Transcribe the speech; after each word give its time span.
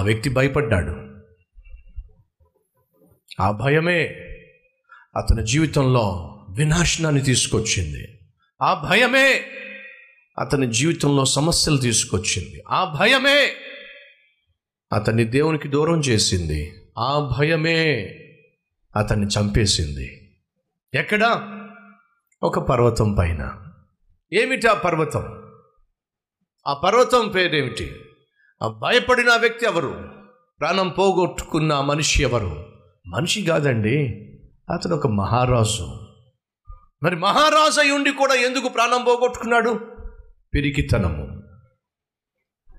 ఆ 0.00 0.02
వ్యక్తి 0.02 0.30
భయపడ్డాడు. 0.30 1.20
ఆ 3.40 3.50
భయమే 3.50 4.02
అతని 5.16 5.46
జీవితంలో 5.46 6.36
వినాశనాన్ని 6.50 7.20
తీసుకొచ్చింది. 7.20 8.18
ఆ 8.62 8.88
భయమే 8.88 9.44
అతని 10.38 10.72
జీవితంలో 10.72 11.24
సమస్యలు 11.24 11.76
తీసుకొచ్చింది. 11.76 12.62
ఆ 12.68 12.96
భయమే 13.00 13.52
అతన్ని 14.92 15.24
దేవునికి 15.24 15.68
దూరం 15.68 16.00
చేసింది. 16.00 16.72
ఆ 16.98 17.36
భయమే 17.38 17.94
అతన్ని 18.96 19.26
చంపేసింది. 19.26 20.36
ఎక్కడ? 20.94 21.52
ఒక 22.42 22.58
పర్వతం 22.58 23.14
పైన. 23.14 23.56
ఏమిటి 24.32 24.66
ఆ 24.66 24.74
పర్వతం? 24.74 25.42
ఆ 26.66 26.74
పర్వతం 26.74 27.28
పేరేమిటి? 27.28 27.96
ఆ 28.62 28.68
భయపడిన 28.68 29.34
వ్యక్తి 29.36 29.66
ఎవరు? 29.66 30.08
ప్రాణం 30.60 30.88
పోగొట్టుకున్న 30.88 31.80
మనిషి 31.80 32.22
ఎవరు? 32.22 32.66
మనిషి 33.06 33.42
కాదండి 33.42 33.98
అతను 34.72 34.94
ఒక 34.96 35.06
మహారాజు. 35.06 35.86
మరి 37.02 37.16
మహారాజు 37.16 37.80
అయి 37.80 37.90
ఉండి 37.90 38.10
కూడా 38.10 38.34
ఎందుకు 38.34 38.68
ప్రాణం 38.68 39.04
పోగొట్టుకున్నాడు? 39.04 39.80
పిరికితనము. 40.54 41.40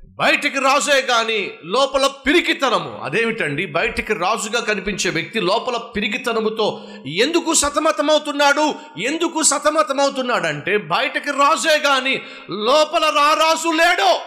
బయటికి 0.10 0.60
రాజే 0.60 1.02
కానీ 1.02 1.52
లోపల 1.66 2.10
పిరికితనము. 2.28 3.00
అదేమిటండి? 3.04 3.66
బయటికి 3.66 4.14
రాజుగా 4.14 4.62
కనిపించే 4.62 5.10
వ్యక్తి 5.10 5.40
లోపల 5.40 5.78
పిరికితనముతో 5.78 6.88
ఎందుకు 7.08 7.54
సతమతమవుతున్నాడు? 7.54 8.74
ఎందుకు 9.00 9.44
సతమతమవుతున్నాడంటే 9.44 10.78
బయటికి 10.78 11.32
రాజే 11.32 11.80
కానీ 11.80 12.22
లోపల 12.50 13.04
రారాజు 13.04 13.68
లేడో. 13.68 14.20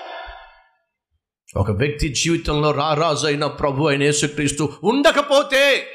ఒక 1.57 1.71
వ్యక్తి 1.71 2.09
జీవితంలో 2.09 2.71
రారాజు 2.71 3.27
అయిన 3.27 3.47
ప్రభు 3.47 3.85
అయిన 3.85 4.03
యేసుక్రీస్తు 4.03 4.69
ఉండకపోతే 4.83 5.87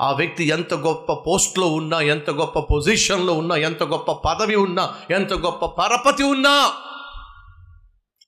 ఆ 0.00 0.12
వ్యక్తి 0.12 0.44
ఎంత 0.44 0.74
గొప్ప 0.74 1.12
పోస్ట్లో 1.12 1.66
ఉన్నా 1.66 2.00
ఎంత 2.00 2.30
గొప్ప 2.30 2.58
పొజిషన్లో 2.58 3.32
ఉన్నా 3.32 3.56
ఎంత 3.56 3.82
గొప్ప 3.82 4.12
పదవి 4.12 4.56
ఉన్నా 4.56 4.90
ఎంత 5.10 5.32
గొప్ప 5.34 5.66
పరపతి 5.66 6.22
ఉన్నా 6.22 6.72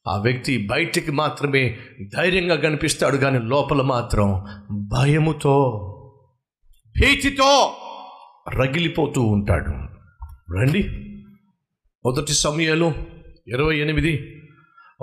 ఆ 0.09 0.19
వ్యక్తి 0.19 0.67
బయటికి 0.67 1.11
మాత్రమే 1.13 1.79
ధైర్యంగా 2.17 2.57
కనిపిస్తాడు 2.57 3.17
కానీ 3.17 3.39
లోపల 3.39 3.83
మాత్రం 3.83 4.45
భయముతో 4.71 5.85
భీతితో 7.01 7.77
రగిలిపోతూ 8.55 9.23
ఉంటాడు. 9.23 9.71
రండి. 10.59 10.83
మొదటి 12.05 12.33
సమయాలు 12.33 12.93
ఇరవై 13.49 13.79
ఎనిమిది 13.79 14.38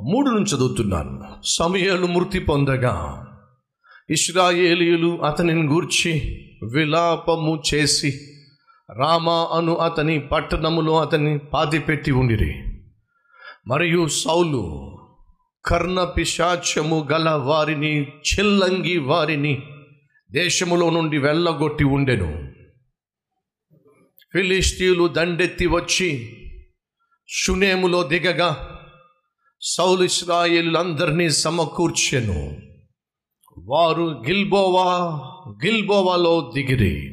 మూడు 0.03 0.29
నుంచి 0.29 0.55
చదువుతున్నాను. 0.55 1.41
సమయాలు 1.43 2.05
మృతి 2.05 2.39
పొందగా 2.39 3.21
ఇష్రాయేలీలు 4.09 5.21
అతనిని 5.23 5.67
గూర్చి 5.67 6.41
విలాపము 6.73 7.63
చేసి 7.73 8.19
రామా 8.97 9.49
అను 9.57 9.75
అతని 9.75 10.19
పట్టణములో 10.19 11.01
అతన్ని 11.01 11.38
పాతిపెట్టి 11.38 12.11
ఉండిరి. 12.11 12.55
మరియు 13.67 14.07
సౌలు 14.07 14.95
కర్ణ 15.66 16.03
పిశాచము 16.03 17.07
గల 17.11 17.29
వారిని 17.29 18.01
చిల్లంగి 18.03 18.97
వారిని 18.97 19.63
దేశములో 20.31 20.89
నుండి 20.89 21.17
వెళ్ళగొట్టి 21.17 21.83
ఉండెను. 21.83 22.53
ఫిలిస్తీయులు 24.33 25.07
దండెత్తి 25.07 25.67
వచ్చి 25.67 26.38
షునేములో 27.27 28.03
దిగగా 28.03 28.74
సౌలు 29.67 30.03
ఇస్రాయేలులందరినీ 30.03 31.30
సమకూర్చెను. 31.30 32.58
వారు 33.58 34.23
గిల్బోవా 34.28 35.19
గిల్బోవాలో 35.66 36.51
దిగిరి. 36.56 37.09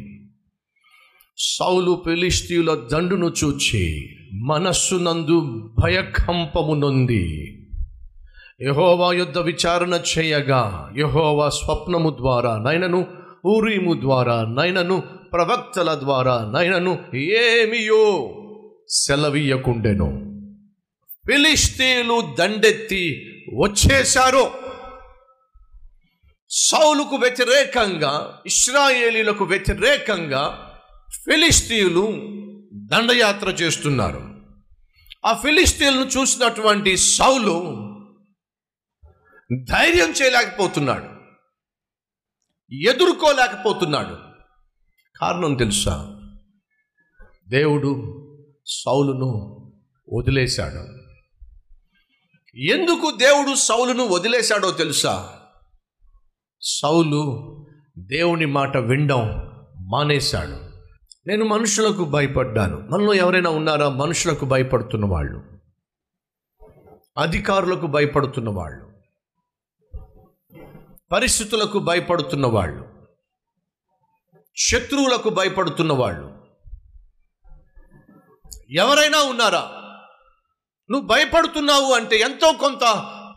సౌలు 1.38 2.02
ఫిలిస్తీయుల 2.06 2.88
దండును 2.92 3.32
చూచి 3.44 4.08
మనస్సునందు 4.32 5.40
భయకంపము 5.84 6.74
నొంది. 6.74 7.56
యహోవా 8.62 9.12
యుద్ధ 9.12 9.38
విచారణ 9.38 10.00
చేయగా 10.18 10.92
యహోవా 10.98 11.48
స్వప్నము 11.48 12.10
ద్వారా 12.10 12.58
నైనను 12.58 13.06
ఊరీము 13.46 14.00
ద్వారా 14.00 14.44
నైనను 14.44 15.02
ప్రవక్తల 15.32 15.94
ద్వారా 15.94 16.52
నైనను 16.54 17.16
ఏమియో 17.16 18.34
సెలవీయకుండెను. 18.88 20.31
ఫిలిస్తీన్లు 21.26 22.34
దండెత్తి 22.38 23.28
వచ్చేశారు. 23.58 24.52
సౌలుకు 26.50 27.16
వ్యతిరేకంగా 27.16 28.42
ఇస్రాయేలీలకు 28.46 29.44
వ్యతిరేకంగా 29.44 30.72
ఫిలిస్తీన్లు 31.10 32.06
దండయాత్ర 32.74 33.48
చేస్తున్నారు. 33.48 34.40
ఆ 35.26 35.32
ఫిలిస్తీన్లను 35.32 36.04
చూసినటువంటి 36.04 36.96
సౌలు 36.96 37.62
ధైర్యం 39.70 40.10
చేయలేకపోతున్నాడు. 40.10 41.08
ఎదుర్కోలేకపోతున్నాడు. 42.74 44.16
కారణం 45.16 45.54
తెలుసా? 45.54 46.18
దేవుడు 47.48 47.92
సౌలును 48.66 49.58
వదిలేశాడు. 50.12 51.01
ఎందుకు 52.56 53.10
దేవుడు 53.10 53.54
సౌలును 53.54 54.08
వదిలేశాడో 54.08 54.70
తెలుసా? 54.70 55.40
సౌలు 56.60 57.48
దేవుని 57.98 58.46
మాట 58.46 58.76
వినడం 58.76 59.52
మానేశాడు. 59.80 60.72
నేను 61.28 61.44
మనుషులకు 61.44 62.04
భయపడ్డాను. 62.04 62.80
మనలో 62.80 63.14
ఎవరైనా 63.14 63.50
ఉన్నారా? 63.50 63.88
మనుషులకు 63.88 64.44
భయపడుతున్న 64.44 65.06
వాళ్ళు. 65.06 65.42
అధికారులకు 67.18 67.86
భయపడుతున్న 67.86 68.50
వాళ్ళు. 68.50 68.92
పరిస్థితులకు 71.12 71.78
భయపడుతున్న 71.78 72.46
వాళ్ళు. 72.46 72.88
శత్రువులకు 74.56 75.28
భయపడుతున్న 75.28 75.92
వాళ్ళు. 75.92 76.32
ఎవరైనా 78.70 79.22
ఉన్నారా? 79.22 79.81
నువ్వు 80.92 81.08
భయపడుతున్నావు 81.08 81.92
అంటే 81.92 82.16
ఎంతో 82.16 82.52
కొంత 82.52 82.80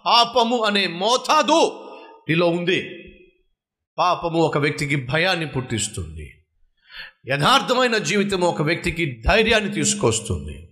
పాపము 0.05 0.63
అనే 0.63 0.87
మోతాదు 0.87 1.89
నీలో 2.29 2.49
ఉంది. 2.49 2.89
పాపము 3.97 4.39
ఒక 4.39 4.57
వ్యక్తికి 4.57 4.95
భయాన్ని 4.95 5.47
పుట్టిస్తుంది. 5.47 6.31
యథార్థమైన 7.27 7.97
జీవితం 7.97 8.41
ఒక 8.41 8.61
వ్యక్తికి 8.61 9.23
ధైర్యాన్ని 9.27 9.73
తీసుకొస్తుంది. 9.73 10.69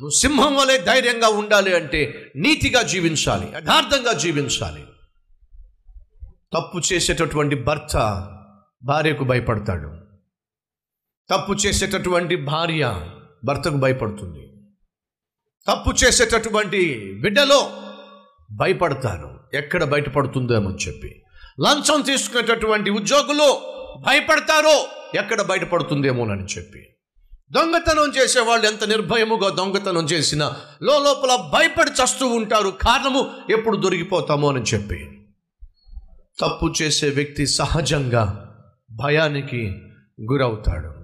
నువ్వు 0.00 0.10
సింహం 0.10 0.56
వలె 0.56 0.78
ధైర్యంగా 0.78 1.28
ఉండాలి 1.28 1.76
అంటే 1.76 2.32
నీతిగా 2.36 2.82
జీవించాలి 2.82 3.52
యథార్థంగా 3.56 4.12
జీవించాలి. 4.12 4.84
తప్పు 6.52 6.92
చేసేటటువంటి 6.92 7.56
భర్త 7.56 7.96
భార్యకు 8.84 9.24
భయపడతాడు. 9.24 9.96
తప్పు 11.30 11.52
చేసేటటువంటి 11.52 12.36
భార్య 12.36 13.10
భర్తకు 13.44 13.74
భయపడుతుంది. 13.74 14.55
తప్పు 15.68 16.04
చేసేటటువంటి 16.04 17.12
బిడ్డలో 17.20 17.72
భయపడతారు. 18.52 19.40
ఎక్కడ 19.54 19.84
బయటపడుతుందేమో 19.84 20.70
చెప్పి. 20.70 21.22
లంచం 21.60 22.00
తీసుకునేటటువంటి 22.00 22.90
ఉద్యోగులు 22.90 23.60
భయపడతారో. 24.06 24.86
ఎక్కడ 25.18 25.42
బయటపడుతుందేమోనని 25.42 26.44
చెప్పి. 26.44 26.86
దొంగతనం 27.52 28.12
చేసేవాళ్ళు 28.16 28.66
ఎంత 28.66 28.84
నిర్భయముగా 28.84 29.48
దొంగతనం 29.48 30.04
చేసినా 30.04 30.56
లోపల 30.82 31.50
భయపడి 31.54 31.90
చస్తూ 31.90 32.26
ఉంటారు. 32.26 32.68
కారణము 32.68 33.30
ఎప్పుడు 33.50 33.76
దొరికిపోతామో 33.76 34.52
అని 34.52 34.62
చెప్పి. 34.62 35.26
తప్పు 36.40 36.72
చేసే 36.82 37.08
వ్యక్తి 37.08 37.46
సహజంగా 37.46 38.52
భయానికి 38.90 39.82
గురవుతాడు. 40.32 40.94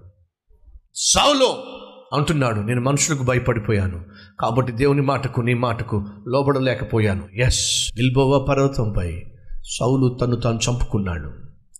సౌలో 0.94 1.71
అంటున్నాడు 2.12 2.60
నేను 2.60 2.80
మనుషులకు 2.80 3.22
భయపడిపోయాను 3.22 4.04
కాబట్టి 4.40 4.72
దేవుని 4.72 5.02
మాటకు 5.02 5.40
నీ 5.40 5.54
మాటకు 5.54 6.06
లోబడలేకపోయాను. 6.28 7.28
ఎస్ 7.34 7.92
గిల్బోవా 7.98 8.38
పర్వతంపై 8.38 9.22
సౌలు 9.64 10.18
తను 10.20 10.36
తాను 10.36 10.58
చంపుకున్నాడు. 10.70 11.30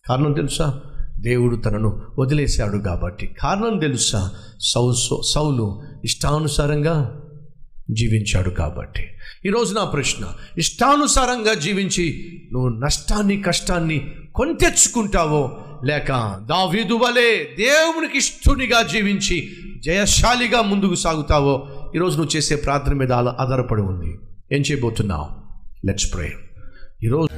కారణం 0.09 0.33
తెలుసా? 0.33 0.81
దేవుడు 1.21 1.57
తనను 1.57 2.03
వదిలేశాడు 2.19 2.79
కాబట్టి. 2.79 3.27
కారణం 3.27 3.79
తెలుసా? 3.79 4.31
సౌ 4.61 4.93
సౌలు 5.35 5.83
ఇష్టానుసారంగా 6.05 7.21
జీవించాడు 7.91 8.51
కాబట్టి. 8.51 9.09
ఈరోజు 9.47 9.75
నా 9.75 9.85
ప్రశ్న 9.85 10.27
ఇష్టానుసారంగా 10.59 11.55
జీవించి 11.55 12.29
నువ్వు 12.53 12.69
నష్టాన్ని 12.69 13.43
కష్టాన్ని 13.43 14.13
కొని 14.37 14.55
తెచ్చుకుంటావో 14.55 15.59
లేక 15.85 16.09
దావీదు 16.49 16.95
వలె 16.95 17.45
దేవునికి 17.45 18.19
ఇష్టునిగా 18.19 18.83
జీవించి 18.83 19.51
జయశాలిగా 19.85 20.63
ముందుకు 20.63 20.95
సాగుతావో 20.95 21.69
ఈరోజు 21.95 22.17
నువ్వు 22.17 22.37
చేసే 22.37 22.57
ప్రార్థన 22.57 22.95
మీద 22.95 23.13
ఆధారపడి 23.13 23.83
ఉంది. 23.83 24.19
ఏం 24.53 24.63
చేయబోతున్నావు? 24.63 25.27
లెట్స్ 25.87 26.15
ప్రే 26.15 26.33
ఈరోజు 27.05 27.29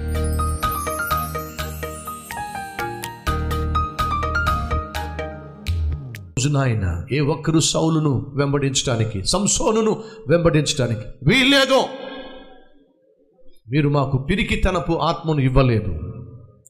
నాయన 6.49 7.07
ఏ 7.13 7.21
ఒక్కరు 7.21 7.61
సౌలును 7.61 8.33
వెంబడించడానికి 8.35 9.25
సంసోనును 9.25 10.05
వెంబడించడానికి 10.29 11.07
వీల్లేదో. 11.23 11.89
మీరు 13.71 13.89
మాకు 13.89 14.19
పిరికితనపు 14.19 14.93
ఆత్మను 14.93 15.41
ఇవ్వలేదు. 15.41 16.14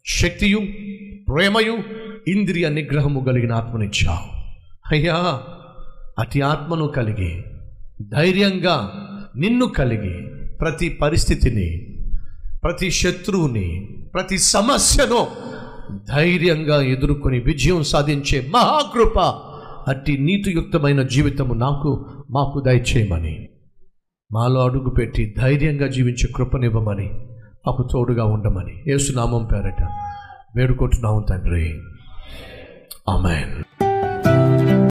శక్తియు 0.06 0.58
ప్రేమయు 1.28 1.78
ఇంద్రియ 2.28 2.68
నిగ్రహము 2.68 3.20
కలిగిన 3.20 3.52
ఆత్మనిచ్చావు 3.52 4.26
అయ్యా 4.92 5.42
అతి 6.18 6.40
ఆత్మను 6.40 6.86
కలిగి 6.86 7.44
ధైర్యంగా 8.02 8.76
నిన్ను 9.36 9.66
కలిగి 9.66 10.26
ప్రతి 10.56 10.88
పరిస్థితిని 10.88 11.96
ప్రతి 12.64 12.90
శత్రువుని 12.90 13.88
ప్రతి 14.14 14.38
సమస్యను 14.38 15.26
ధైర్యంగా 16.08 16.82
ఎదుర్కొని 16.82 17.38
విజయం 17.38 17.82
సాధించే 17.82 18.50
మహాకృప 18.54 19.18
అట్టి 19.88 20.18
నీతియుక్తమైన 20.18 21.02
జీవితము 21.02 21.54
నాకు 21.54 22.06
మాకు 22.30 22.60
దయచేయమని. 22.60 23.48
మాలో 24.32 24.64
అడుగుపెట్టి 24.64 25.34
ధైర్యంగా 25.38 25.86
జీవించే 25.86 26.28
కృపనివ్వమని. 26.36 27.10
మాకు 27.66 27.88
తోడుగా 27.92 28.24
ఉండమని. 28.24 28.84
ఏసునామం 28.86 29.44
పేరట 29.44 29.82
వేడుకుంటున్నాము 30.56 31.20
తండ్రి. 31.20 31.80
ఆమెన్. 33.08 33.73